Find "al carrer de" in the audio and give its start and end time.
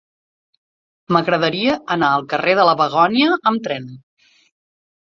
2.15-2.67